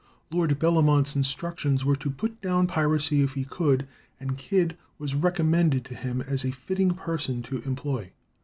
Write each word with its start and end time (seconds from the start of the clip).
Lord 0.31 0.57
Bellamont's 0.57 1.15
instructions 1.15 1.85
were 1.85 1.95
to 1.97 2.09
put 2.09 2.41
down 2.41 2.65
piracy 2.65 3.21
if 3.21 3.35
he 3.35 3.43
could, 3.43 3.87
and 4.19 4.35
Kidd 4.35 4.75
was 4.97 5.13
recommended 5.13 5.85
to 5.85 5.93
him 5.93 6.21
as 6.21 6.43
a 6.43 6.49
fitting 6.51 6.95
person 6.95 7.43
to 7.43 7.59
employ. 7.67 8.11